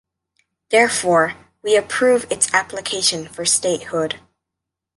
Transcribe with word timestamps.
Therefore, 0.71 1.35
we 1.61 1.75
approve 1.75 2.25
its 2.31 2.51
application 2.55 3.27
for 3.27 3.45
statehood. 3.45 4.19